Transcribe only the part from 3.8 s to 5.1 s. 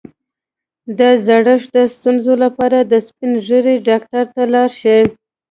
ډاکټر ته لاړ شئ